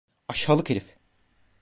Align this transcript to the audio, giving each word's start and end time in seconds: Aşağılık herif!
Aşağılık 0.27 0.69
herif! 0.69 0.97